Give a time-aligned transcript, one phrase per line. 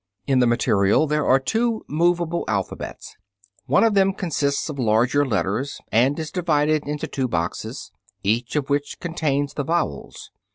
[0.25, 3.15] In the material there are two movable alphabets.
[3.67, 7.91] One of them consists of larger letters, and is divided into two boxes,
[8.23, 10.31] each of which contains the vowels.